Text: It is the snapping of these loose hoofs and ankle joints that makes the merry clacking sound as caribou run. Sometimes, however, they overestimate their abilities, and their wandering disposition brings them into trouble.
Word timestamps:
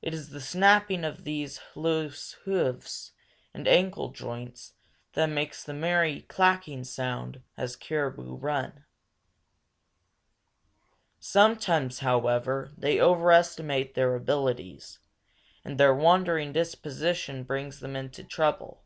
It 0.00 0.14
is 0.14 0.30
the 0.30 0.40
snapping 0.40 1.04
of 1.04 1.24
these 1.24 1.60
loose 1.74 2.32
hoofs 2.46 3.12
and 3.52 3.68
ankle 3.68 4.08
joints 4.10 4.72
that 5.12 5.26
makes 5.26 5.62
the 5.62 5.74
merry 5.74 6.22
clacking 6.22 6.84
sound 6.84 7.42
as 7.54 7.76
caribou 7.76 8.36
run. 8.36 8.86
Sometimes, 11.20 11.98
however, 11.98 12.72
they 12.78 12.98
overestimate 12.98 13.94
their 13.94 14.14
abilities, 14.14 15.00
and 15.66 15.76
their 15.78 15.94
wandering 15.94 16.54
disposition 16.54 17.44
brings 17.44 17.80
them 17.80 17.94
into 17.94 18.24
trouble. 18.24 18.84